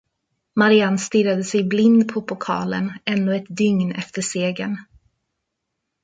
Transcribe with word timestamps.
Marianne 0.55 0.97
stirrade 0.99 1.43
sig 1.43 1.63
blind 1.63 2.13
på 2.13 2.21
pokalen 2.21 2.93
ännu 3.05 3.35
ett 3.35 3.45
dygn 3.49 3.91
efter 3.91 4.21
segern. 4.21 4.77